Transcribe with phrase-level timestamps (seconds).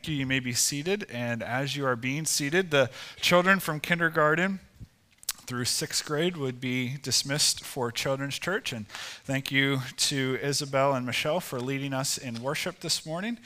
[0.00, 0.16] Thank you.
[0.16, 1.06] You may be seated.
[1.12, 2.88] And as you are being seated, the
[3.20, 4.60] children from kindergarten
[5.44, 8.72] through sixth grade would be dismissed for Children's Church.
[8.72, 13.36] And thank you to Isabel and Michelle for leading us in worship this morning.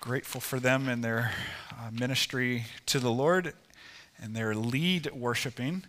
[0.00, 1.32] Grateful for them and their
[1.72, 3.54] uh, ministry to the Lord
[4.22, 5.84] and their lead worshiping,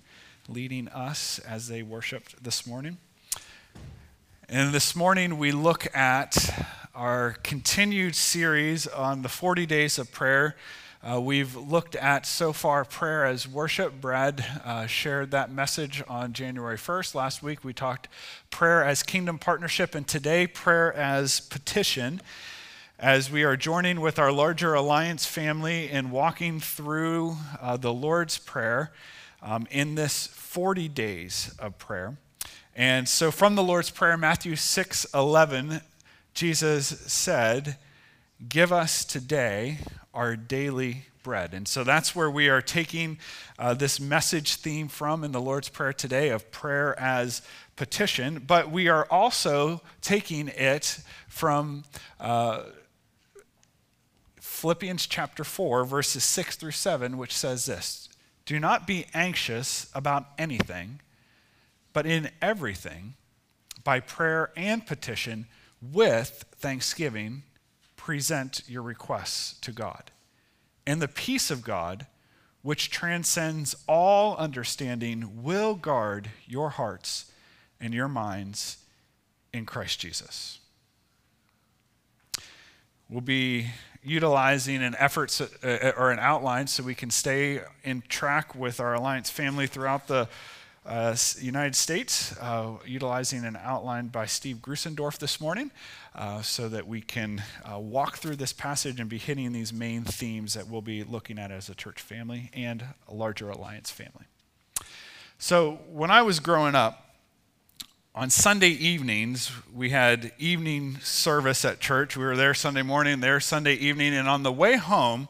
[0.48, 2.98] leading us as they worshiped this morning.
[4.48, 6.66] And this morning we look at
[6.98, 10.55] our continued series on the 40 days of prayer.
[11.07, 14.02] Uh, we've looked at so far prayer as worship.
[14.02, 17.13] Brad uh, shared that message on January 1st.
[17.13, 18.07] Last week we talked
[18.49, 22.20] prayer as kingdom partnership, and today prayer as petition.
[22.98, 28.40] As we are joining with our larger alliance family in walking through uh, the Lord's
[28.40, 28.91] Prayer
[29.43, 32.18] um, in this 40 days of prayer.
[32.76, 35.82] And so from the Lord's Prayer, Matthew 6 11,
[36.38, 37.77] Jesus said,
[38.48, 39.80] Give us today
[40.14, 41.55] our daily bread.
[41.55, 43.18] And so that's where we are taking
[43.57, 47.41] uh, this message theme from in the Lord's Prayer today of prayer as
[47.76, 51.85] petition, but we are also taking it from
[52.20, 52.66] uh,
[54.40, 58.10] Philippians chapter 4, verses 6 through 7, which says this
[58.46, 60.99] Do not be anxious about anything
[61.94, 63.16] but in everything,
[63.84, 65.47] by prayer and petition,
[65.81, 67.44] with thanksgiving,
[67.95, 70.11] present your requests to God.
[70.85, 72.07] And the peace of God,
[72.61, 77.31] which transcends all understanding, will guard your hearts
[77.79, 78.78] and your minds
[79.53, 80.59] in Christ Jesus.
[83.09, 83.67] We'll be
[84.03, 88.94] utilizing an effort uh, or an outline so we can stay in track with our
[88.94, 90.28] Alliance family throughout the
[90.88, 95.72] uh, United States, uh, utilizing an outline by Steve Grusendorf this morning,
[96.16, 100.03] uh, so that we can uh, walk through this passage and be hitting these main
[100.03, 104.25] themes that we'll be looking at as a church family and a larger alliance family.
[105.38, 107.03] So, when I was growing up,
[108.16, 112.17] on Sunday evenings, we had evening service at church.
[112.17, 115.28] We were there Sunday morning, there Sunday evening, and on the way home,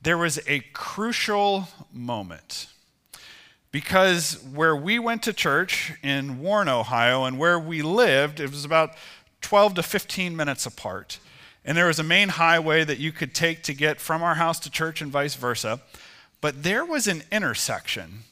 [0.00, 2.68] there was a crucial moment
[3.72, 8.64] because where we went to church in Warren, Ohio, and where we lived, it was
[8.64, 8.92] about
[9.40, 11.18] 12 to 15 minutes apart.
[11.64, 14.60] And there was a main highway that you could take to get from our house
[14.60, 15.80] to church and vice versa.
[16.40, 18.22] But there was an intersection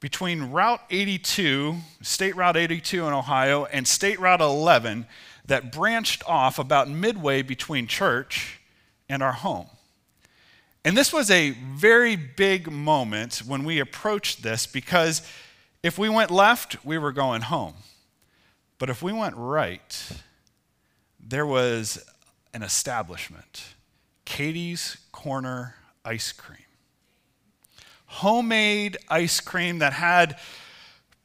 [0.00, 5.06] between Route 82, State Route 82 in Ohio, and State Route 11
[5.46, 8.60] that branched off about midway between church
[9.08, 9.66] and our home.
[10.86, 15.20] And this was a very big moment when we approached this because
[15.82, 17.74] if we went left, we were going home.
[18.78, 20.12] But if we went right,
[21.18, 22.08] there was
[22.54, 23.74] an establishment
[24.24, 25.74] Katie's Corner
[26.04, 26.60] Ice Cream.
[28.06, 30.38] Homemade ice cream that had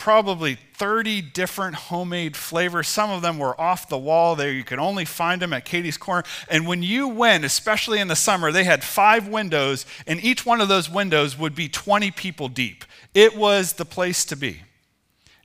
[0.01, 2.87] probably 30 different homemade flavors.
[2.87, 4.51] Some of them were off the wall there.
[4.51, 6.23] You could only find them at Katie's Corner.
[6.49, 10.59] And when you went, especially in the summer, they had five windows, and each one
[10.59, 12.83] of those windows would be 20 people deep.
[13.13, 14.63] It was the place to be.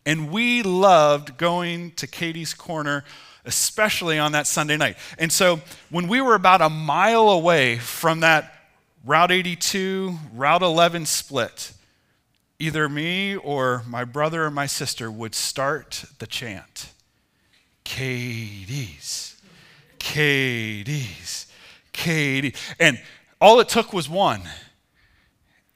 [0.06, 3.04] And we loved going to Katie's Corner,
[3.44, 4.96] especially on that Sunday night.
[5.18, 8.54] And so when we were about a mile away from that
[9.04, 11.72] Route 82, Route 11 split,
[12.58, 16.90] either me or my brother or my sister would start the chant
[17.84, 19.40] Katie's,
[19.98, 21.46] Katie's,
[21.92, 22.54] Katie.
[22.80, 23.00] And
[23.40, 24.42] all it took was one.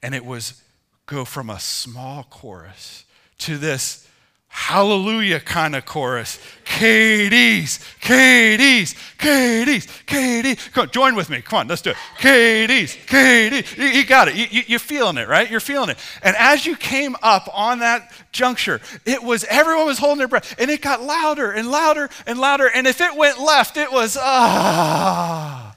[0.02, 0.60] And it was
[1.06, 3.04] go from a small chorus
[3.38, 4.08] to this
[4.50, 6.38] hallelujah kind of chorus.
[6.64, 10.56] Katie's, Katie's, Katie's, Katie.
[10.72, 11.40] Come on, join with me.
[11.40, 11.96] Come on, let's do it.
[12.18, 13.76] Katie's, Katie's.
[13.76, 14.34] You, you got it.
[14.34, 15.50] You, you, you're feeling it, right?
[15.50, 15.98] You're feeling it.
[16.22, 20.54] And as you came up on that juncture, it was everyone was holding their breath,
[20.58, 22.68] and it got louder and louder and louder.
[22.72, 25.76] And if it went left, it was ah.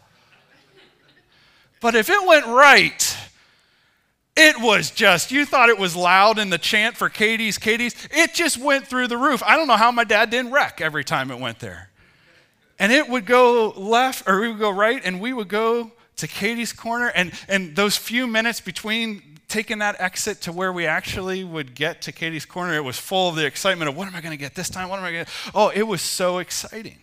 [1.79, 3.17] But if it went right,
[4.35, 7.95] it was just, you thought it was loud in the chant for Katie's, Katie's.
[8.11, 9.43] It just went through the roof.
[9.45, 11.91] I don't know how my dad didn't wreck every time it went there.
[12.79, 16.27] And it would go left, or we would go right, and we would go to
[16.27, 17.11] Katie's corner.
[17.13, 22.01] And, and those few minutes between taking that exit to where we actually would get
[22.01, 24.37] to Katie's corner, it was full of the excitement of what am I going to
[24.37, 24.89] get this time?
[24.89, 26.97] What am I going to Oh, it was so exciting.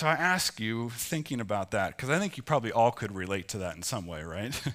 [0.00, 3.48] So I ask you, thinking about that, because I think you probably all could relate
[3.48, 4.58] to that in some way, right?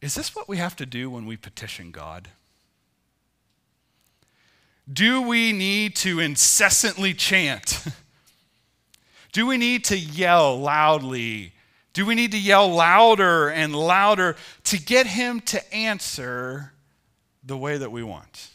[0.00, 2.28] Is this what we have to do when we petition God?
[4.90, 7.84] Do we need to incessantly chant?
[9.32, 11.52] Do we need to yell loudly?
[11.92, 14.34] Do we need to yell louder and louder
[14.64, 16.72] to get him to answer
[17.44, 18.48] the way that we want?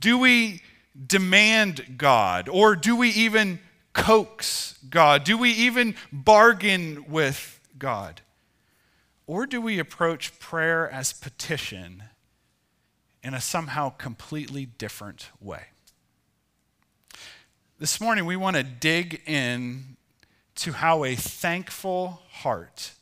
[0.00, 0.60] Do we
[1.06, 2.48] demand God?
[2.48, 3.60] Or do we even
[3.92, 5.24] coax God?
[5.24, 8.20] Do we even bargain with God?
[9.26, 12.04] Or do we approach prayer as petition
[13.22, 15.64] in a somehow completely different way?
[17.78, 19.96] This morning, we want to dig in
[20.56, 22.92] to how a thankful heart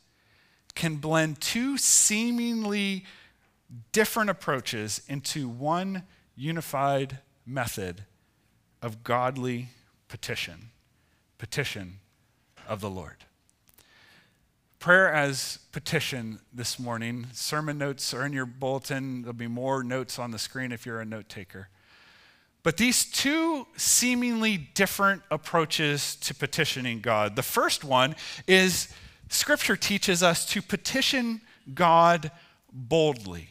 [0.75, 3.05] can blend two seemingly
[3.91, 6.03] different approaches into one
[6.35, 8.03] unified method
[8.81, 9.69] of godly
[10.07, 10.69] petition,
[11.37, 11.99] petition
[12.67, 13.25] of the Lord.
[14.79, 17.27] Prayer as petition this morning.
[17.31, 19.21] Sermon notes are in your bulletin.
[19.21, 21.69] There'll be more notes on the screen if you're a note taker.
[22.63, 27.35] But these two seemingly different approaches to petitioning God.
[27.35, 28.15] The first one
[28.47, 28.93] is
[29.29, 31.41] Scripture teaches us to petition
[31.73, 32.31] God
[32.71, 33.49] boldly.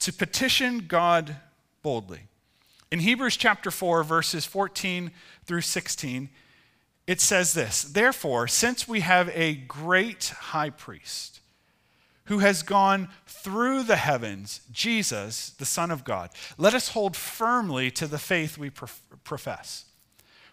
[0.00, 1.36] To petition God
[1.82, 2.22] boldly.
[2.96, 5.10] In Hebrews chapter 4, verses 14
[5.44, 6.30] through 16,
[7.06, 11.40] it says this Therefore, since we have a great high priest,
[12.24, 16.30] who has gone through the heavens, Jesus, the Son of God.
[16.56, 19.84] Let us hold firmly to the faith we profess.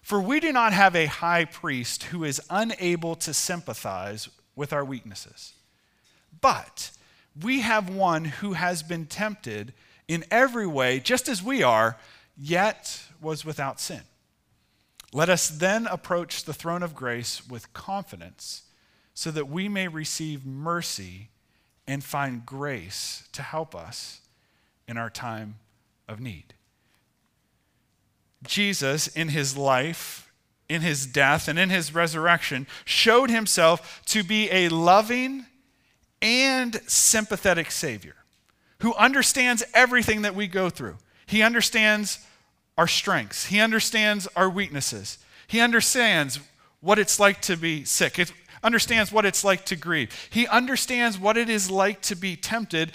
[0.02, 4.84] For we do not have a high priest who is unable to sympathize with our
[4.84, 5.54] weaknesses,
[6.42, 6.92] but
[7.42, 9.74] we have one who has been tempted
[10.10, 11.98] in every way, just as we are,
[12.38, 14.02] yet was without sin.
[15.12, 18.64] Let us then approach the throne of grace with confidence
[19.14, 21.30] so that we may receive mercy
[21.86, 24.22] and find grace to help us
[24.88, 25.56] in our time
[26.08, 26.56] of need.
[28.44, 30.32] Jesus, in his life,
[30.68, 35.46] in his death, and in his resurrection, showed himself to be a loving
[36.22, 38.16] and sympathetic Savior
[38.80, 40.98] who understands everything that we go through.
[41.26, 42.26] He understands
[42.78, 45.18] our strengths, he understands our weaknesses,
[45.48, 46.40] he understands
[46.82, 48.20] what it's like to be sick.
[48.20, 48.34] It's,
[48.64, 50.30] understands what it's like to grieve.
[50.30, 52.92] He understands what it is like to be tempted,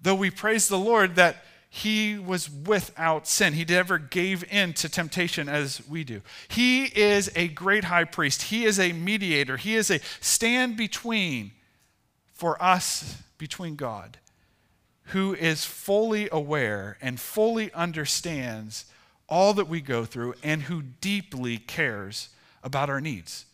[0.00, 3.52] though we praise the Lord that he was without sin.
[3.52, 6.22] He never gave in to temptation as we do.
[6.48, 8.42] He is a great high priest.
[8.44, 9.56] He is a mediator.
[9.56, 11.52] He is a stand between
[12.32, 14.18] for us between God,
[15.06, 18.86] who is fully aware and fully understands
[19.28, 22.28] all that we go through and who deeply cares
[22.62, 23.44] about our needs.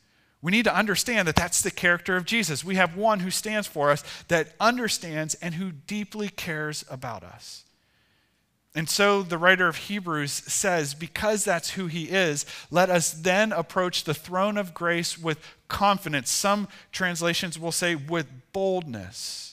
[0.41, 2.65] We need to understand that that's the character of Jesus.
[2.65, 7.65] We have one who stands for us, that understands, and who deeply cares about us.
[8.75, 13.53] And so the writer of Hebrews says, because that's who he is, let us then
[13.53, 15.39] approach the throne of grace with
[15.69, 16.31] confidence.
[16.31, 19.52] Some translations will say with boldness,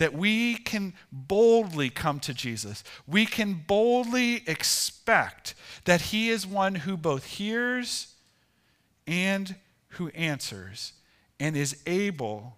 [0.00, 2.82] that we can boldly come to Jesus.
[3.06, 5.54] We can boldly expect
[5.84, 8.14] that he is one who both hears
[9.06, 9.56] and
[9.88, 10.94] who answers
[11.38, 12.56] and is able,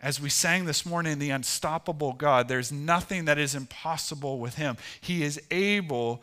[0.00, 4.76] as we sang this morning, the unstoppable God, there's nothing that is impossible with him.
[5.00, 6.22] He is able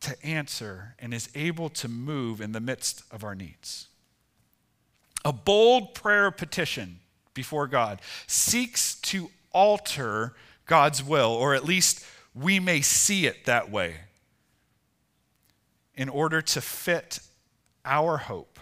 [0.00, 3.88] to answer and is able to move in the midst of our needs.
[5.24, 7.00] A bold prayer petition
[7.40, 10.34] before God seeks to alter
[10.66, 12.04] God's will, or at least
[12.34, 13.94] we may see it that way,
[15.94, 17.20] in order to fit
[17.86, 18.58] our hope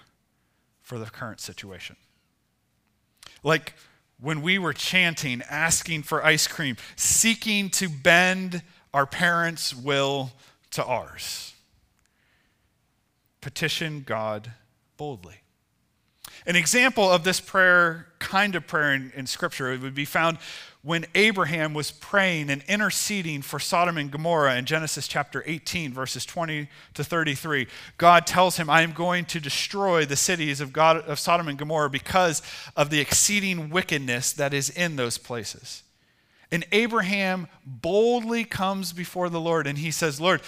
[0.80, 1.96] for the current situation.
[3.42, 3.74] Like
[4.20, 8.62] when we were chanting, asking for ice cream, seeking to bend
[8.94, 10.30] our parents' will
[10.70, 11.52] to ours.
[13.40, 14.52] Petition God
[14.96, 15.40] boldly.
[16.48, 20.38] An example of this prayer, kind of prayer in, in Scripture, it would be found
[20.80, 26.24] when Abraham was praying and interceding for Sodom and Gomorrah in Genesis chapter 18, verses
[26.24, 27.66] 20 to 33.
[27.98, 31.58] God tells him, I am going to destroy the cities of, God, of Sodom and
[31.58, 32.40] Gomorrah because
[32.74, 35.82] of the exceeding wickedness that is in those places.
[36.50, 40.40] And Abraham boldly comes before the Lord and he says, Lord,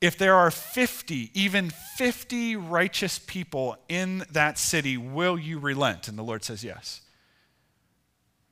[0.00, 6.08] if there are 50, even 50 righteous people in that city, will you relent?
[6.08, 7.00] And the Lord says, Yes.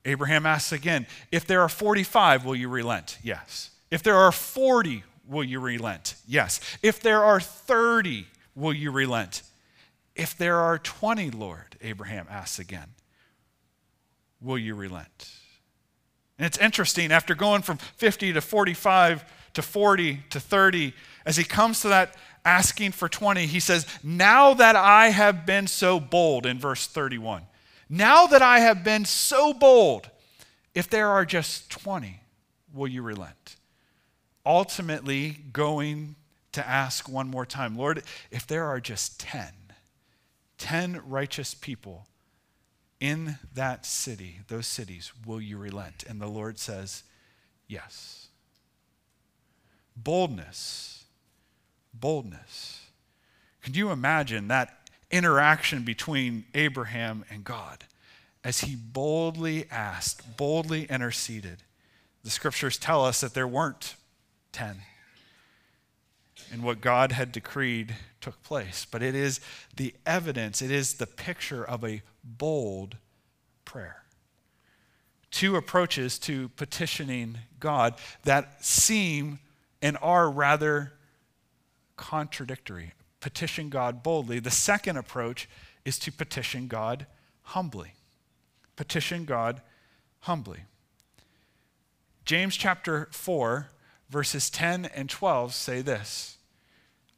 [0.05, 3.19] Abraham asks again, If there are 45, will you relent?
[3.23, 3.71] Yes.
[3.91, 6.15] If there are 40, will you relent?
[6.27, 6.61] Yes.
[6.83, 9.43] If there are 30, will you relent?
[10.15, 12.89] If there are 20, Lord, Abraham asks again,
[14.41, 15.31] will you relent?
[16.39, 20.95] And it's interesting, after going from 50 to 45 to 40 to 30.
[21.25, 25.67] As he comes to that asking for 20, he says, Now that I have been
[25.67, 27.43] so bold, in verse 31,
[27.89, 30.11] now that I have been so bold,
[30.75, 32.21] if there are just 20,
[32.73, 33.57] will you relent?
[34.45, 36.17] Ultimately, going
[36.53, 39.53] to ask one more time, Lord, if there are just 10,
[40.59, 42.07] 10 righteous people
[43.01, 46.05] in that city, those cities, will you relent?
[46.09, 47.03] And the Lord says,
[47.69, 48.22] Yes.
[49.97, 51.05] Boldness.
[51.95, 52.87] Boldness.
[53.63, 57.85] Can you imagine that interaction between Abraham and God
[58.43, 61.63] as he boldly asked, boldly interceded?
[62.25, 63.97] The scriptures tell us that there weren't
[64.53, 64.83] 10
[66.53, 68.87] and what God had decreed took place.
[68.89, 69.41] But it is
[69.77, 72.97] the evidence, it is the picture of a bold
[73.65, 74.03] prayer.
[75.31, 77.95] Two approaches to petitioning God
[78.25, 79.39] that seem
[79.83, 80.93] and are rather
[81.97, 82.93] contradictory.
[83.21, 84.39] Petition God boldly.
[84.39, 85.49] The second approach
[85.85, 87.07] is to petition God
[87.43, 87.95] humbly.
[88.77, 89.61] Petition God
[90.21, 90.61] humbly.
[92.25, 93.69] James chapter 4,
[94.09, 96.39] verses 10 and 12 say this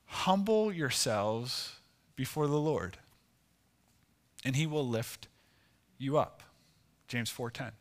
[0.07, 1.77] Humble yourselves
[2.17, 2.97] before the Lord,
[4.45, 5.29] and he will lift
[5.99, 6.43] you up.
[7.09, 7.73] James 4:10.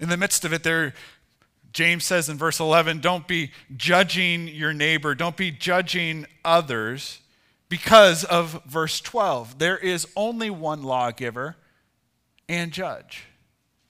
[0.00, 0.94] In the midst of it there
[1.72, 7.20] James says in verse 11, don't be judging your neighbor, don't be judging others
[7.68, 9.58] because of verse 12.
[9.58, 11.56] There is only one lawgiver
[12.48, 13.24] and judge,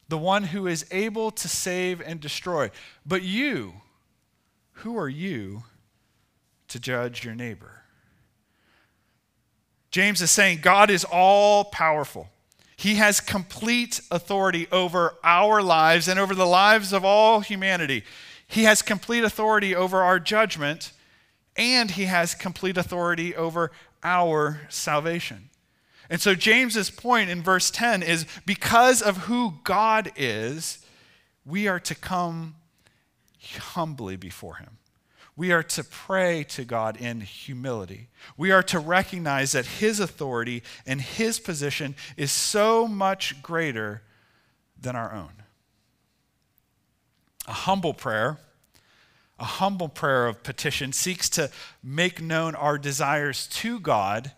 [0.08, 2.70] the one who is able to save and destroy.
[3.04, 3.74] But you,
[4.72, 5.64] who are you
[6.72, 7.82] to judge your neighbor.
[9.90, 12.30] James is saying God is all powerful.
[12.82, 18.02] He has complete authority over our lives and over the lives of all humanity.
[18.48, 20.90] He has complete authority over our judgment,
[21.54, 23.70] and he has complete authority over
[24.02, 25.50] our salvation.
[26.10, 30.84] And so, James's point in verse 10 is because of who God is,
[31.46, 32.56] we are to come
[33.60, 34.78] humbly before him.
[35.34, 38.08] We are to pray to God in humility.
[38.36, 44.02] We are to recognize that His authority and His position is so much greater
[44.78, 45.32] than our own.
[47.48, 48.38] A humble prayer,
[49.38, 51.50] a humble prayer of petition, seeks to
[51.82, 54.32] make known our desires to God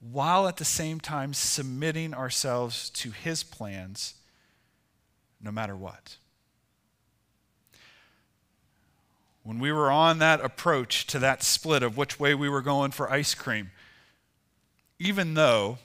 [0.00, 4.14] while at the same time submitting ourselves to His plans
[5.40, 6.16] no matter what.
[9.44, 12.90] When we were on that approach to that split of which way we were going
[12.90, 13.70] for ice cream,
[14.98, 15.78] even though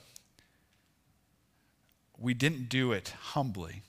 [2.18, 3.82] we didn't do it humbly,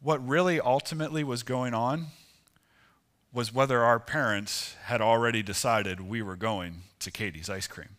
[0.00, 2.06] what really ultimately was going on
[3.32, 7.96] was whether our parents had already decided we were going to Katie's ice cream.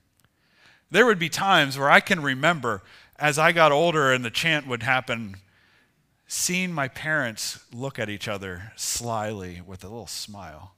[0.90, 2.82] There would be times where I can remember
[3.20, 5.36] as I got older and the chant would happen
[6.28, 10.74] seeing my parents look at each other slyly with a little smile.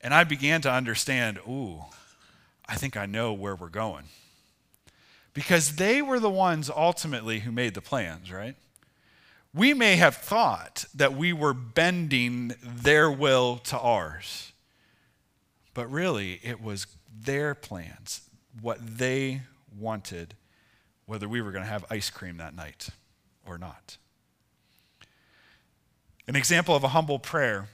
[0.00, 1.84] And I began to understand ooh,
[2.68, 4.04] I think I know where we're going.
[5.32, 8.56] Because they were the ones ultimately who made the plans, right?
[9.54, 14.52] We may have thought that we were bending their will to ours,
[15.72, 18.28] but really it was their plans,
[18.60, 19.42] what they
[19.76, 20.34] wanted,
[21.06, 22.90] whether we were going to have ice cream that night
[23.46, 23.96] or not.
[26.28, 27.68] An example of a humble prayer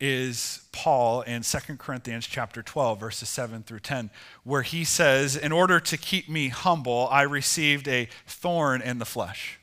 [0.00, 4.08] is Paul in 2 Corinthians chapter 12 verses 7 through 10
[4.44, 9.04] where he says in order to keep me humble I received a thorn in the
[9.04, 9.58] flesh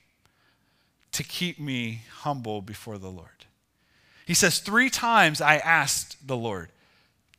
[1.13, 3.29] to keep me humble before the Lord.
[4.27, 6.69] He says 3 times I asked the Lord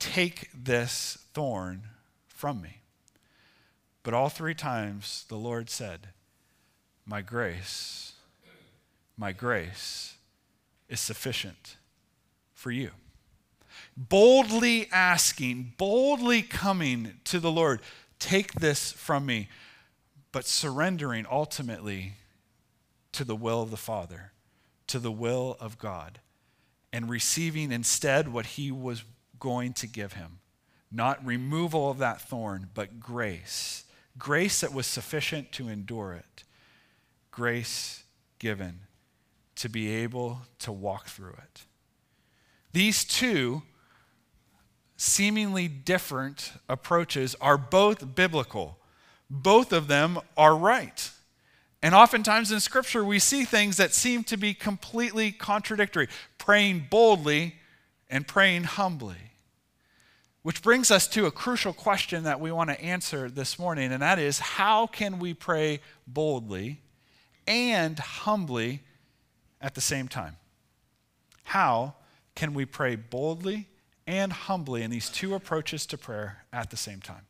[0.01, 1.83] take this thorn
[2.27, 2.79] from me.
[4.03, 6.09] But all 3 times the Lord said
[7.07, 8.14] my grace
[9.17, 10.15] my grace
[10.89, 11.77] is sufficient
[12.53, 12.91] for you.
[13.97, 17.81] Boldly asking, boldly coming to the Lord,
[18.19, 19.49] take this from me,
[20.33, 22.15] but surrendering ultimately
[23.13, 24.33] to the will of the Father,
[24.89, 26.21] to the will of God,
[26.93, 29.05] and receiving instead what he was
[29.39, 30.41] going to give him.
[30.91, 33.85] Not removal of that thorn, but grace.
[34.17, 36.45] Grace that was sufficient to endure it.
[37.31, 38.05] Grace
[38.39, 38.81] given
[39.57, 41.63] to be able to walk through it.
[42.73, 43.63] These two
[44.97, 48.79] seemingly different approaches are both biblical.
[49.31, 51.11] Both of them are right.
[51.83, 56.09] And oftentimes in Scripture, we see things that seem to be completely contradictory.
[56.39, 57.57] praying boldly
[58.11, 59.17] and praying humbly.
[60.43, 64.03] Which brings us to a crucial question that we want to answer this morning, and
[64.03, 66.83] that is how can we pray boldly
[67.47, 68.83] and humbly
[69.65, 70.37] at the same time?
[71.45, 71.95] How
[72.35, 73.67] can we pray boldly
[74.07, 77.25] and humbly in these two approaches to prayer at the same time?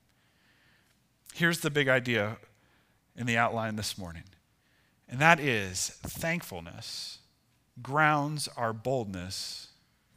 [1.32, 2.38] Here's the big idea
[3.16, 4.24] in the outline this morning,
[5.08, 7.20] and that is thankfulness
[7.82, 9.68] grounds our boldness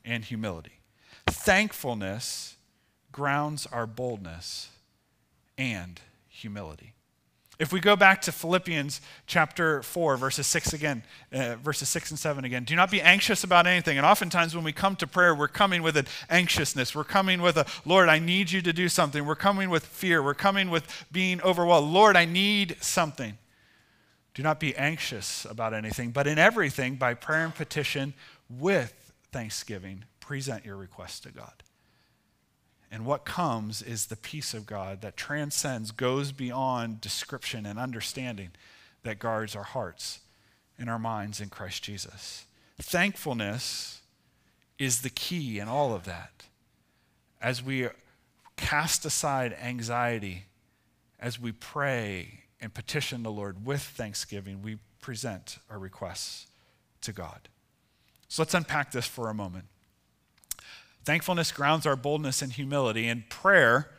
[0.03, 0.79] and humility.
[1.27, 2.55] Thankfulness
[3.11, 4.69] grounds our boldness
[5.57, 6.93] and humility.
[7.59, 12.19] If we go back to Philippians chapter 4, verses 6 again, uh, verses 6 and
[12.19, 13.97] 7 again, do not be anxious about anything.
[13.97, 16.93] And oftentimes when we come to prayer, we're coming with an anxiousness.
[16.93, 19.25] We're coming with a, Lord, I need you to do something.
[19.25, 20.21] We're coming with fear.
[20.21, 21.91] We're coming with being overwhelmed.
[21.91, 23.39] Lord, I need something.
[24.35, 28.13] Do not be anxious about anything, but in everything, by prayer and petition,
[28.51, 31.63] with thanksgiving, present your requests to God.
[32.91, 38.51] And what comes is the peace of God that transcends, goes beyond description and understanding
[39.03, 40.19] that guards our hearts
[40.77, 42.45] and our minds in Christ Jesus.
[42.79, 44.01] Thankfulness
[44.77, 46.43] is the key in all of that.
[47.41, 47.87] As we
[48.55, 50.45] cast aside anxiety,
[51.19, 56.47] as we pray and petition the Lord with thanksgiving, we present our requests
[57.01, 57.49] to God.
[58.27, 59.65] So let's unpack this for a moment.
[61.07, 63.91] Thankfulness grounds our boldness and humility, and prayer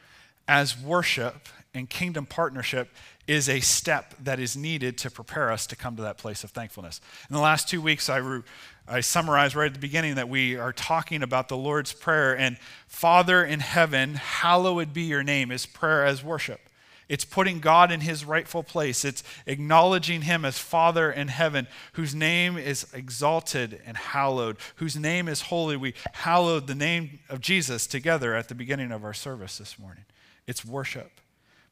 [0.46, 2.90] as worship and kingdom partnership
[3.26, 6.50] is a step that is needed to prepare us to come to that place of
[6.50, 7.00] thankfulness.
[7.30, 8.42] In the last two weeks, I, re-
[8.86, 12.58] I summarized right at the beginning that we are talking about the Lord's Prayer, and
[12.88, 16.60] Father in heaven, hallowed be your name, is prayer as worship.
[17.08, 19.04] It's putting God in his rightful place.
[19.04, 25.26] It's acknowledging him as Father in heaven, whose name is exalted and hallowed, whose name
[25.26, 25.76] is holy.
[25.76, 30.04] We hallowed the name of Jesus together at the beginning of our service this morning.
[30.46, 31.12] It's worship.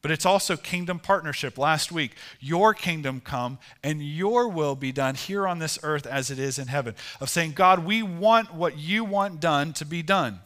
[0.01, 1.59] But it's also kingdom partnership.
[1.59, 6.31] Last week, your kingdom come and your will be done here on this earth as
[6.31, 6.95] it is in heaven.
[7.21, 10.41] Of saying, God, we want what you want done to be done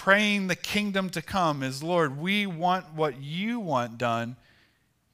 [0.00, 4.34] praying the kingdom to come is Lord, we want what you want done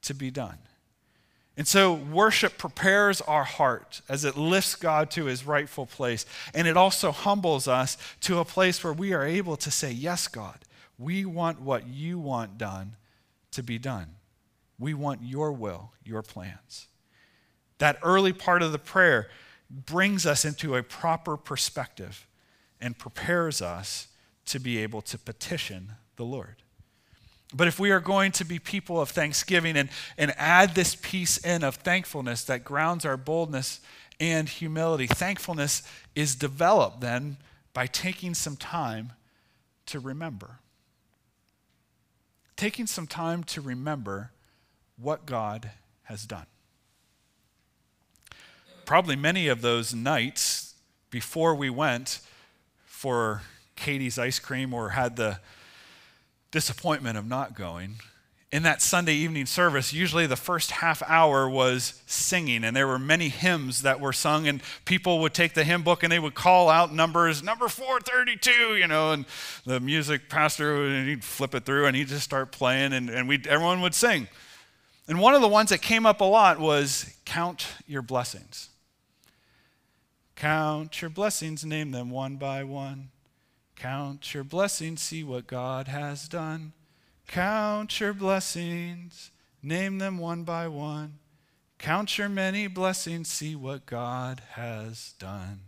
[0.03, 0.59] to be done.
[1.57, 6.25] And so worship prepares our heart as it lifts God to his rightful place.
[6.55, 10.29] And it also humbles us to a place where we are able to say, Yes,
[10.29, 10.61] God,
[11.01, 12.95] we want what you want done
[13.51, 14.07] to be done.
[14.79, 16.87] We want your will, your plans.
[17.79, 19.31] That early part of the prayer
[19.69, 22.29] brings us into a proper perspective
[22.81, 24.07] and prepares us
[24.47, 26.57] to be able to petition the Lord.
[27.55, 31.39] But if we are going to be people of thanksgiving and, and add this piece
[31.39, 33.81] in of thankfulness that grounds our boldness
[34.19, 35.83] and humility, thankfulness
[36.15, 37.37] is developed then
[37.73, 39.13] by taking some time
[39.87, 40.59] to remember.
[42.57, 44.33] Taking some time to remember
[44.97, 45.71] what God
[46.05, 46.47] has done.
[48.85, 50.75] Probably many of those nights
[51.11, 52.21] before we went
[52.85, 53.43] for
[53.77, 55.41] Katie's ice cream or had the
[56.51, 57.97] disappointment of not going,
[58.53, 62.99] in that Sunday evening service, usually the first half hour was singing, and there were
[62.99, 66.35] many hymns that were sung, and people would take the hymn book and they would
[66.35, 69.27] call out numbers, number 432, you know, and
[69.65, 73.29] the music pastor would he'd flip it through and he'd just start playing, and, and
[73.29, 74.29] we everyone would sing.
[75.09, 78.71] And one of the ones that came up a lot was Count Your Blessings.
[80.37, 83.09] Count your blessings, name them one by one.
[83.77, 86.73] Count your blessings, see what God has done.
[87.29, 89.31] Count your blessings,
[89.63, 91.19] name them one by one.
[91.79, 95.61] Count your many blessings, see what God has done.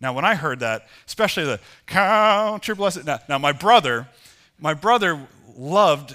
[0.00, 4.08] Now, when I heard that, especially the count your blessings, now, now my brother,
[4.58, 5.26] my brother
[5.56, 6.14] loved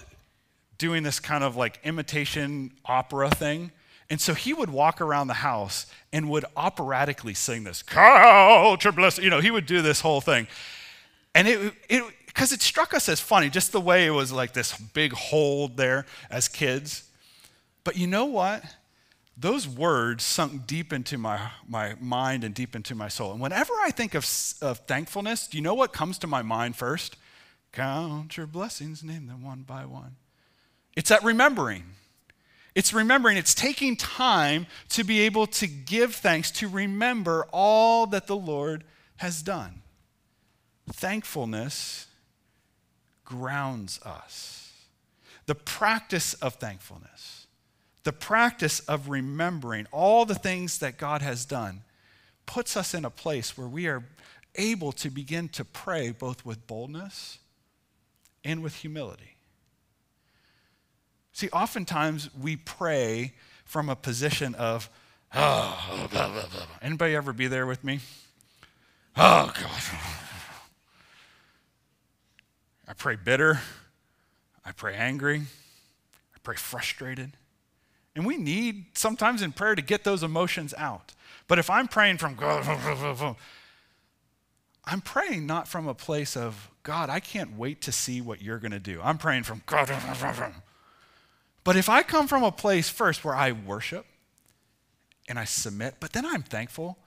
[0.77, 3.71] doing this kind of like imitation opera thing.
[4.09, 8.93] And so he would walk around the house and would operatically sing this, count your
[8.93, 9.23] blessings.
[9.23, 10.47] You know, he would do this whole thing.
[11.33, 14.53] And it, it, because it struck us as funny, just the way it was like
[14.53, 17.03] this big hold there as kids.
[17.83, 18.63] But you know what?
[19.37, 23.31] Those words sunk deep into my, my mind and deep into my soul.
[23.31, 24.25] And whenever I think of,
[24.61, 27.17] of thankfulness, do you know what comes to my mind first?
[27.71, 30.17] Count your blessings, name them one by one.
[30.95, 31.83] It's that remembering.
[32.75, 38.27] It's remembering, it's taking time to be able to give thanks, to remember all that
[38.27, 38.83] the Lord
[39.17, 39.80] has done.
[40.89, 42.07] Thankfulness
[43.25, 44.71] grounds us.
[45.45, 47.47] The practice of thankfulness,
[48.03, 51.81] the practice of remembering all the things that God has done,
[52.45, 54.03] puts us in a place where we are
[54.55, 57.39] able to begin to pray both with boldness
[58.43, 59.35] and with humility.
[61.33, 63.33] See, oftentimes we pray
[63.65, 64.89] from a position of,
[65.33, 66.65] oh, blah, blah, blah.
[66.81, 67.99] anybody ever be there with me?
[69.15, 69.81] Oh, God.
[72.91, 73.61] I pray bitter.
[74.65, 75.37] I pray angry.
[76.35, 77.31] I pray frustrated.
[78.17, 81.13] And we need sometimes in prayer to get those emotions out.
[81.47, 82.67] But if I'm praying from God,
[84.83, 88.59] I'm praying not from a place of, God, I can't wait to see what you're
[88.59, 88.99] going to do.
[89.01, 89.89] I'm praying from God.
[91.63, 94.05] But if I come from a place first where I worship
[95.29, 96.97] and I submit, but then I'm thankful,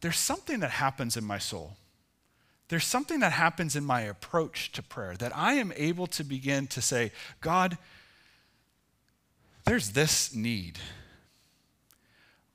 [0.00, 1.76] there's something that happens in my soul.
[2.68, 6.66] There's something that happens in my approach to prayer that I am able to begin
[6.68, 7.78] to say, God,
[9.64, 10.78] there's this need,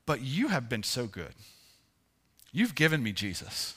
[0.06, 1.34] but you have been so good.
[2.52, 3.74] You've given me Jesus.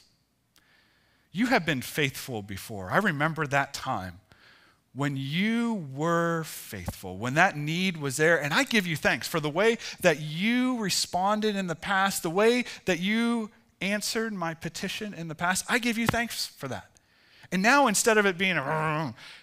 [1.32, 2.92] You have been faithful before.
[2.92, 4.20] I remember that time
[4.94, 8.42] when you were faithful, when that need was there.
[8.42, 12.32] And I give you thanks for the way that you responded in the past, the
[12.32, 15.66] way that you answered my petition in the past.
[15.70, 16.90] I give you thanks for that.
[17.52, 18.58] And now instead of it being,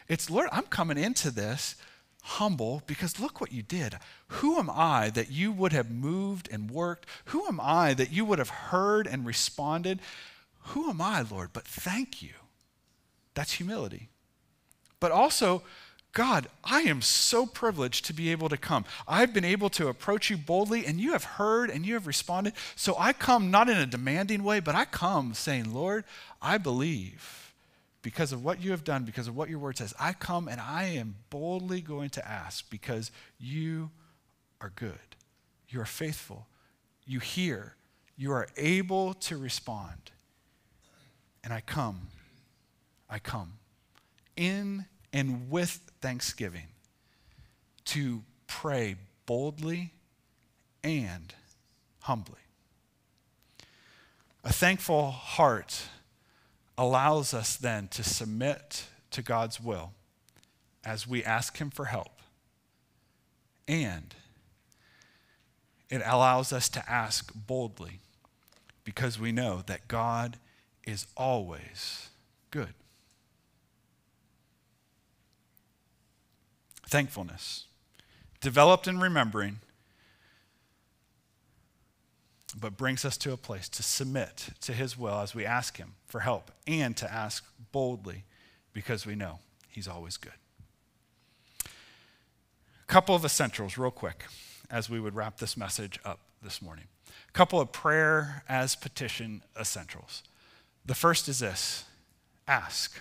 [0.09, 1.77] it's Lord, I'm coming into this
[2.23, 3.97] humble because look what you did.
[4.29, 7.07] Who am I that you would have moved and worked?
[7.27, 10.01] Who am I that you would have heard and responded?
[10.68, 11.51] Who am I, Lord?
[11.53, 12.33] But thank you.
[13.35, 14.09] That's humility
[15.05, 15.62] but also,
[16.14, 18.85] God, I am so privileged to be able to come.
[19.07, 22.55] I've been able to approach you boldly, and you have heard and you have responded.
[22.77, 26.05] So I come not in a demanding way, but I come saying, Lord,
[26.40, 27.53] I believe
[28.00, 29.92] because of what you have done, because of what your word says.
[29.98, 33.90] I come and I am boldly going to ask because you
[34.61, 35.16] are good.
[35.68, 36.46] You are faithful.
[37.07, 37.74] You hear.
[38.16, 40.12] You are able to respond.
[41.42, 42.09] And I come.
[43.11, 43.55] I come
[44.37, 46.66] in and with thanksgiving
[47.85, 48.96] to pray
[49.27, 49.92] boldly
[50.83, 51.35] and
[52.00, 52.40] humbly.
[54.42, 55.85] A thankful heart
[56.77, 59.92] allows us then to submit to God's will
[60.85, 62.20] as we ask Him for help.
[63.68, 64.14] And
[65.88, 68.00] it allows us to ask boldly
[68.83, 70.38] because we know that God
[70.85, 72.11] is always
[72.50, 72.74] good.
[76.94, 77.64] Thankfulness,
[78.40, 79.59] developed in remembering,
[82.57, 85.94] but brings us to a place to submit to His will as we ask Him
[86.07, 88.22] for help and to ask boldly
[88.72, 90.35] because we know He's always good.
[91.64, 94.26] A couple of essentials, real quick,
[94.70, 96.85] as we would wrap this message up this morning.
[97.28, 100.22] A couple of prayer as petition essentials.
[100.87, 101.87] The first is this
[102.46, 103.00] ask.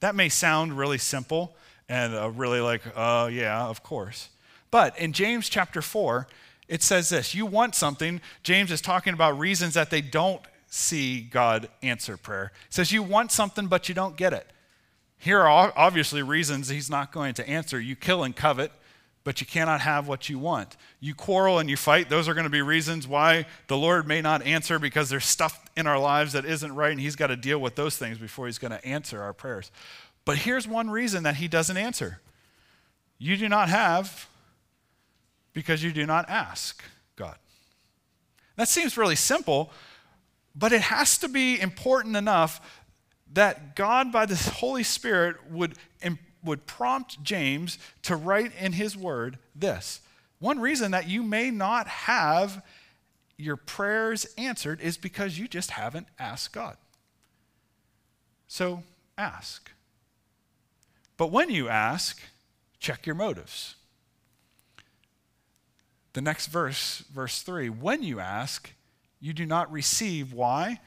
[0.00, 1.54] That may sound really simple,
[1.88, 4.30] and uh, really like, uh, yeah, of course.
[4.70, 6.26] But in James chapter 4,
[6.68, 8.20] it says this You want something.
[8.42, 12.52] James is talking about reasons that they don't see God answer prayer.
[12.68, 14.46] He says, You want something, but you don't get it.
[15.18, 17.80] Here are obviously reasons he's not going to answer.
[17.80, 18.70] You kill and covet,
[19.24, 20.76] but you cannot have what you want.
[21.00, 22.10] You quarrel and you fight.
[22.10, 25.64] Those are going to be reasons why the Lord may not answer because there's stuff
[25.76, 28.46] in our lives that isn't right, and he's got to deal with those things before
[28.46, 29.70] he's going to answer our prayers.
[30.26, 32.20] But here's one reason that he doesn't answer
[33.18, 34.28] you do not have
[35.54, 36.84] because you do not ask
[37.14, 37.36] God.
[38.56, 39.70] That seems really simple,
[40.54, 42.60] but it has to be important enough
[43.32, 45.78] that God, by the Holy Spirit, would,
[46.44, 50.00] would prompt James to write in his word this.
[50.40, 52.62] One reason that you may not have
[53.38, 56.76] your prayers answered is because you just haven't asked God.
[58.48, 58.82] So
[59.16, 59.70] ask.
[61.16, 62.20] But when you ask,
[62.78, 63.76] check your motives.
[66.12, 68.72] The next verse, verse 3 when you ask,
[69.20, 70.32] you do not receive.
[70.32, 70.80] Why?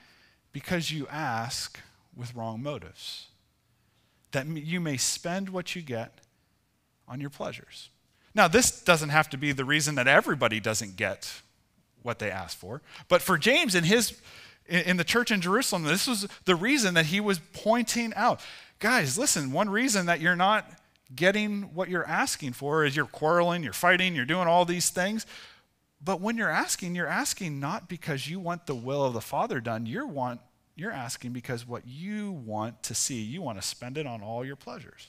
[0.52, 1.80] Because you ask
[2.16, 3.28] with wrong motives.
[4.32, 6.20] That you may spend what you get
[7.08, 7.90] on your pleasures.
[8.36, 11.42] Now, this doesn't have to be the reason that everybody doesn't get
[12.04, 12.82] what they ask for.
[13.08, 14.20] But for James in his
[14.70, 18.42] in the church in Jerusalem, this was the reason that he was pointing out.
[18.80, 20.70] Guys, listen, one reason that you're not
[21.16, 25.26] getting what you're asking for is you're quarreling, you're fighting, you're doing all these things.
[26.02, 29.60] But when you're asking, you're asking not because you want the will of the Father
[29.60, 29.86] done.
[29.86, 30.40] You're, want,
[30.76, 34.46] you're asking because what you want to see, you want to spend it on all
[34.46, 35.08] your pleasures.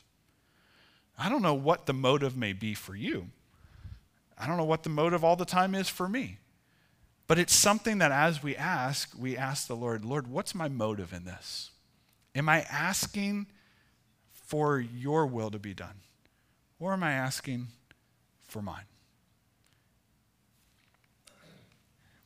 [1.16, 3.28] I don't know what the motive may be for you.
[4.36, 6.38] I don't know what the motive all the time is for me.
[7.30, 11.12] But it's something that as we ask, we ask the Lord, Lord, what's my motive
[11.12, 11.70] in this?
[12.34, 13.46] Am I asking
[14.32, 16.00] for your will to be done?
[16.80, 17.68] Or am I asking
[18.48, 18.82] for mine?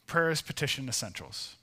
[0.07, 1.57] Prayer is petition essentials.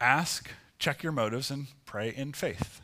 [0.00, 2.82] Ask, check your motives, and pray in faith.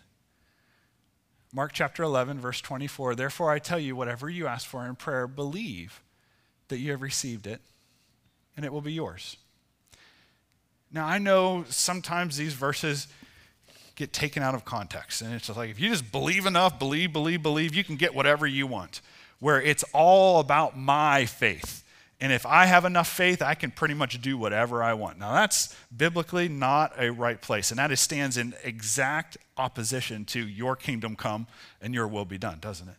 [1.55, 5.29] Mark chapter 11, verse 24 Therefore I tell you, whatever you ask for in prayer,
[5.29, 6.03] believe
[6.67, 7.61] that you have received it,
[8.61, 9.39] and it will be yours.
[10.93, 13.09] Now, I know sometimes these verses
[13.97, 17.11] get taken out of context, and it's just like if you just believe enough, believe,
[17.11, 19.01] believe, believe, you can get whatever you want,
[19.39, 21.83] where it's all about my faith.
[22.21, 25.19] And if I have enough faith, I can pretty much do whatever I want.
[25.19, 27.71] Now, that's biblically not a right place.
[27.71, 31.47] And that stands in exact opposition to your kingdom come
[31.81, 32.97] and your will be done, doesn't it?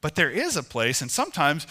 [0.00, 1.66] But there is a place, and sometimes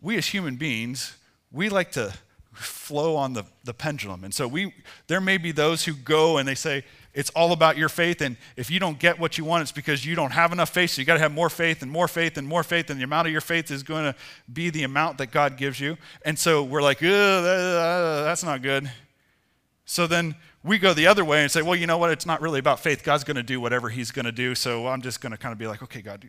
[0.00, 1.17] we as human beings,
[1.52, 2.12] we like to
[2.52, 4.24] flow on the, the pendulum.
[4.24, 4.74] And so we
[5.06, 6.84] there may be those who go and they say,
[7.14, 8.20] it's all about your faith.
[8.20, 10.90] And if you don't get what you want, it's because you don't have enough faith.
[10.90, 12.90] So you got to have more faith and more faith and more faith.
[12.90, 14.14] And the amount of your faith is going to
[14.52, 15.96] be the amount that God gives you.
[16.24, 18.90] And so we're like, uh, uh, that's not good.
[19.84, 22.10] So then we go the other way and say, well, you know what?
[22.10, 23.02] It's not really about faith.
[23.02, 24.54] God's going to do whatever He's going to do.
[24.54, 26.28] So I'm just going to kind of be like, okay, God,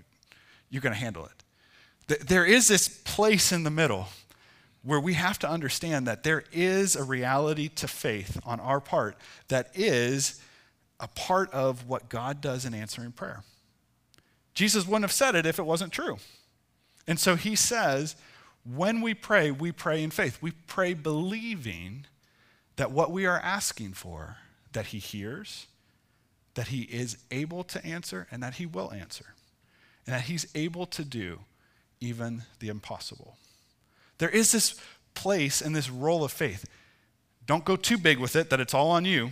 [0.69, 2.27] you're going to handle it.
[2.27, 4.07] There is this place in the middle
[4.83, 9.17] where we have to understand that there is a reality to faith on our part
[9.49, 10.41] that is
[10.99, 13.43] a part of what God does in answering prayer.
[14.53, 16.17] Jesus wouldn't have said it if it wasn't true.
[17.07, 18.15] And so he says,
[18.63, 20.37] when we pray, we pray in faith.
[20.41, 22.05] We pray believing
[22.75, 24.37] that what we are asking for,
[24.73, 25.67] that he hears,
[26.53, 29.33] that he is able to answer, and that he will answer,
[30.05, 31.39] and that he's able to do
[32.01, 33.35] even the impossible.
[34.19, 34.75] There is this
[35.15, 36.65] place and this role of faith.
[37.45, 39.31] Don't go too big with it that it's all on you.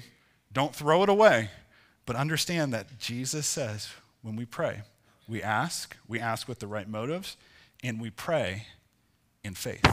[0.51, 1.51] Don't throw it away,
[2.05, 3.89] but understand that Jesus says
[4.21, 4.81] when we pray,
[5.27, 7.37] we ask, we ask with the right motives,
[7.83, 8.65] and we pray
[9.43, 9.85] in faith.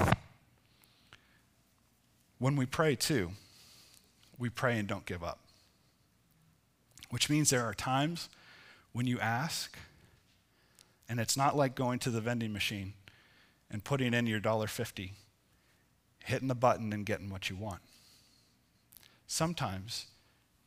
[2.39, 3.33] When we pray, too,
[4.39, 5.41] we pray and don't give up.
[7.11, 8.29] Which means there are times
[8.93, 9.77] when you ask,
[11.09, 12.95] and it's not like going to the vending machine
[13.71, 15.13] and putting in your dollar fifty,
[16.25, 17.81] hitting the button and getting what you want.
[19.27, 20.07] Sometimes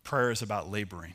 [0.04, 1.14] prayer is about laboring.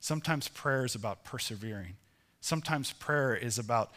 [0.00, 1.96] Sometimes prayer is about persevering.
[2.40, 3.92] Sometimes prayer is about,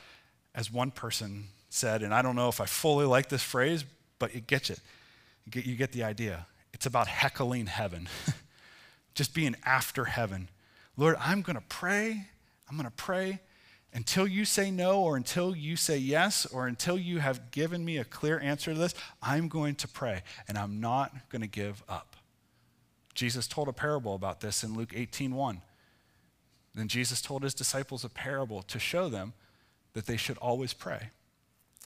[0.55, 3.83] as one person said, and I don't know if I fully like this phrase,
[4.19, 4.79] but it gets it.
[5.45, 6.45] You get, you get the idea.
[6.73, 8.07] It's about heckling heaven,
[9.15, 10.47] just being after heaven.
[10.95, 12.27] Lord, I'm going to pray.
[12.69, 13.39] I'm going to pray
[13.97, 17.97] until you say no, or until you say yes, or until you have given me
[17.97, 18.93] a clear answer to this.
[19.23, 22.15] I'm going to pray, and I'm not going to give up.
[23.15, 25.61] Jesus told a parable about this in Luke 18:1.
[26.75, 29.33] Then Jesus told his disciples a parable to show them
[29.93, 31.09] that they should always pray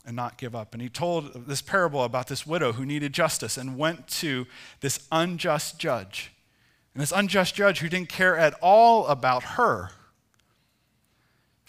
[0.05, 0.73] and not give up.
[0.73, 4.47] And he told this parable about this widow who needed justice and went to
[4.81, 6.33] this unjust judge.
[6.93, 9.91] And this unjust judge who didn't care at all about her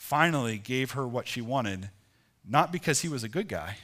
[0.02, 1.88] finally gave her what she wanted,
[2.44, 3.76] not because he was a good guy,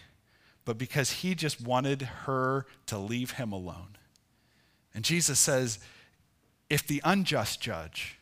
[0.64, 3.96] but because he just wanted her to leave him alone.
[4.92, 5.78] And Jesus says,
[6.68, 8.18] if the unjust judge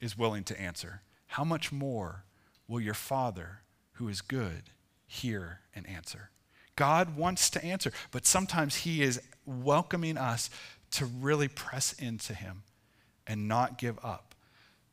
[0.00, 2.22] is willing to answer, how much more
[2.68, 3.62] will your Father,
[3.94, 4.70] who is good,
[5.08, 6.30] hear and answer?
[6.76, 10.48] God wants to answer, but sometimes He is welcoming us
[10.92, 12.62] to really press into Him
[13.26, 14.33] and not give up.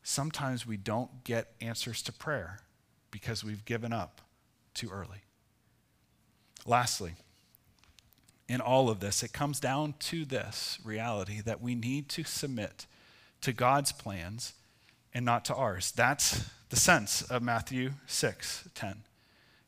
[0.04, 2.60] Sometimes we don't get answers to prayer
[3.12, 4.22] because we've given up
[4.74, 5.24] too early.
[6.66, 7.14] Lastly,
[8.48, 12.86] in all of this, it comes down to this reality that we need to submit
[13.42, 14.54] to God's plans
[15.14, 15.92] and not to ours.
[15.92, 19.04] That's the sense of Matthew 6 10.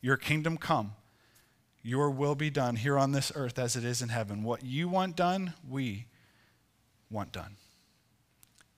[0.02, 0.93] Your kingdom come,
[1.82, 4.43] your will be done here on this earth as it is in heaven.
[4.43, 6.08] What you want done, we
[7.10, 7.56] want done.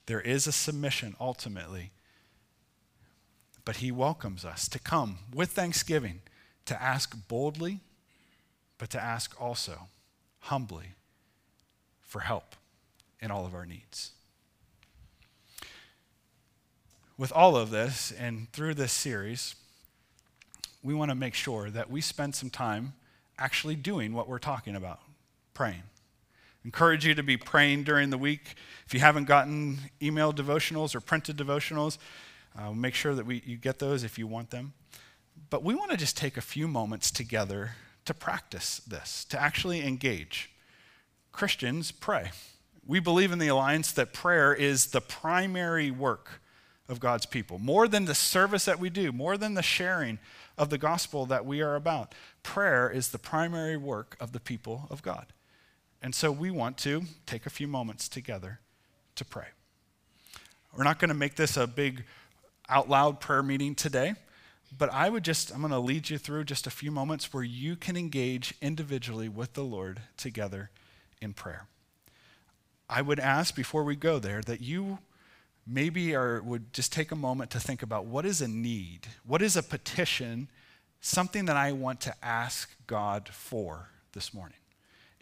[0.05, 1.91] There is a submission ultimately,
[3.63, 6.21] but He welcomes us to come with thanksgiving,
[6.65, 7.79] to ask boldly,
[8.77, 9.87] but to ask also
[10.41, 10.93] humbly
[12.01, 12.55] for help
[13.19, 14.11] in all of our needs.
[17.17, 19.55] With all of this and through this series,
[20.83, 22.93] we want to make sure that we spend some time
[23.39, 24.99] actually doing what we're talking about
[25.53, 25.83] praying.
[26.65, 28.55] Encourage you to be praying during the week.
[28.87, 31.99] If you haven't gotten email devotionals or printed devotionals,
[32.57, 34.73] uh, make sure that we, you get those if you want them.
[35.51, 37.73] But we want to just take a few moments together
[38.05, 40.51] to practice this, to actually engage.
[41.31, 42.31] Christians pray.
[42.83, 46.41] We believe in the alliance that prayer is the primary work
[46.89, 50.17] of God's people, more than the service that we do, more than the sharing
[50.57, 52.15] of the gospel that we are about.
[52.41, 55.27] Prayer is the primary work of the people of God.
[56.05, 58.59] And so we want to take a few moments together
[59.15, 59.47] to pray.
[60.77, 62.03] We're not going to make this a big
[62.69, 64.13] out loud prayer meeting today,
[64.77, 67.41] but I would just, I'm going to lead you through just a few moments where
[67.41, 70.69] you can engage individually with the Lord together
[71.23, 71.65] in prayer.
[72.87, 74.99] I would ask before we go there that you
[75.65, 79.07] maybe are, would just take a moment to think about what is a need?
[79.25, 80.49] What is a petition?
[81.01, 84.59] Something that I want to ask God for this morning.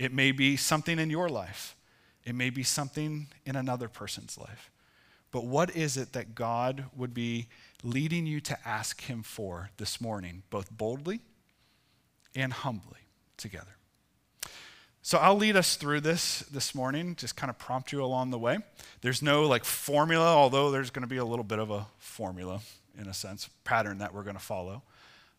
[0.03, 1.77] It may be something in your life,
[2.25, 4.69] it may be something in another person's life.
[5.31, 7.47] But what is it that God would be
[7.83, 11.21] leading you to ask Him for this morning, both boldly
[12.35, 12.99] and humbly
[13.37, 13.77] together?
[15.01, 18.37] So I'll lead us through this this morning, just kind of prompt you along the
[18.37, 18.57] way.
[18.99, 22.59] There's no like formula, although there's going to be a little bit of a formula
[22.99, 24.83] in a sense, pattern that we're going to follow.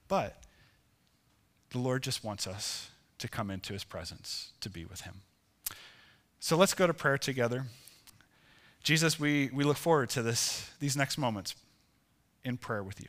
[0.08, 0.42] But
[1.68, 2.88] the Lord just wants us
[3.24, 5.22] to come into his presence, to be with him.
[6.40, 7.64] So let's go to prayer together.
[8.82, 11.54] Jesus, we, we look forward to this, these next moments
[12.44, 13.08] in prayer with you.